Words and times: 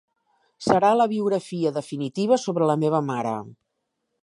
Serà 0.67 0.89
la 0.99 1.05
biografia 1.11 1.73
definitiva 1.77 2.41
sobre 2.47 2.71
la 2.73 2.79
meva 2.85 3.05
mare. 3.13 3.37